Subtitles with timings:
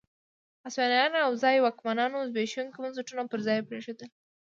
[0.65, 4.09] هسپانويانو او ځايي واکمنانو زبېښونکي بنسټونه پر ځای پرېښودل.